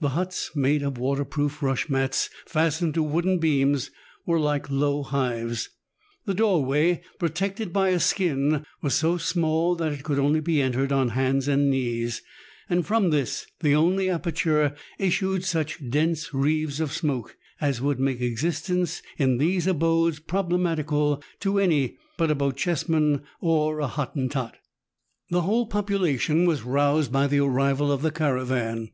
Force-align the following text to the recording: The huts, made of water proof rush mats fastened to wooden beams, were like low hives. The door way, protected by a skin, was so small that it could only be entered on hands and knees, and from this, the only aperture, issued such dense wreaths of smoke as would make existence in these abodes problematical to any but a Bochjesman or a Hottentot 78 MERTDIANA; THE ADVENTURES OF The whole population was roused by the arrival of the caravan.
The 0.00 0.08
huts, 0.16 0.52
made 0.56 0.82
of 0.82 0.96
water 0.96 1.26
proof 1.26 1.62
rush 1.62 1.90
mats 1.90 2.30
fastened 2.46 2.94
to 2.94 3.02
wooden 3.02 3.38
beams, 3.38 3.90
were 4.24 4.40
like 4.40 4.70
low 4.70 5.02
hives. 5.02 5.68
The 6.24 6.32
door 6.32 6.64
way, 6.64 7.02
protected 7.18 7.70
by 7.70 7.90
a 7.90 8.00
skin, 8.00 8.64
was 8.80 8.94
so 8.94 9.18
small 9.18 9.74
that 9.76 9.92
it 9.92 10.04
could 10.04 10.18
only 10.18 10.40
be 10.40 10.62
entered 10.62 10.90
on 10.90 11.10
hands 11.10 11.48
and 11.48 11.68
knees, 11.68 12.22
and 12.70 12.86
from 12.86 13.10
this, 13.10 13.46
the 13.60 13.74
only 13.74 14.08
aperture, 14.08 14.74
issued 14.98 15.44
such 15.44 15.86
dense 15.90 16.32
wreaths 16.32 16.80
of 16.80 16.90
smoke 16.94 17.36
as 17.60 17.82
would 17.82 18.00
make 18.00 18.22
existence 18.22 19.02
in 19.18 19.36
these 19.36 19.66
abodes 19.66 20.18
problematical 20.18 21.22
to 21.40 21.58
any 21.58 21.98
but 22.16 22.30
a 22.30 22.34
Bochjesman 22.34 23.20
or 23.42 23.80
a 23.80 23.86
Hottentot 23.86 24.54
78 24.62 24.62
MERTDIANA; 24.62 24.62
THE 24.62 24.78
ADVENTURES 24.78 25.24
OF 25.26 25.34
The 25.34 25.42
whole 25.46 25.66
population 25.66 26.46
was 26.46 26.62
roused 26.62 27.12
by 27.12 27.26
the 27.26 27.40
arrival 27.40 27.92
of 27.92 28.00
the 28.00 28.10
caravan. 28.10 28.92